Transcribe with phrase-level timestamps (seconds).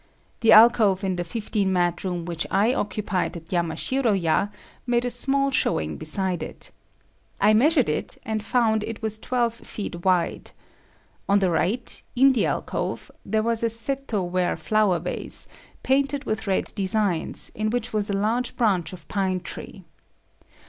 [0.39, 4.47] The alcove in the fifteen mat room which I occupied at Yamashiro ya
[4.87, 6.71] made a small showing beside it.
[7.39, 10.49] I measured it and found it was twelve feet wide.
[11.29, 15.47] On the right, in the alcove, there was a seto ware flower vase,
[15.83, 19.83] painted with red designs, in which was a large branch of pine tree.